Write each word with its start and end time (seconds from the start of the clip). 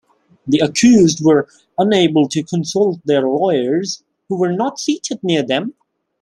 The 0.47 0.57
accused 0.61 1.23
were 1.23 1.47
unable 1.77 2.27
to 2.29 2.41
consult 2.41 3.01
their 3.05 3.21
lawyers, 3.21 4.01
who 4.29 4.39
were 4.39 4.51
not 4.51 4.79
seated 4.79 5.23
near 5.23 5.43
them. 5.43 5.75